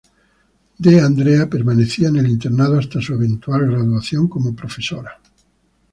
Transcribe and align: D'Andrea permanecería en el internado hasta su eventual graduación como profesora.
D'Andrea 0.83 1.47
permanecería 1.47 2.07
en 2.07 2.15
el 2.15 2.27
internado 2.27 2.79
hasta 2.79 2.99
su 2.99 3.13
eventual 3.13 3.67
graduación 3.69 4.27
como 4.27 4.55
profesora. 4.55 5.21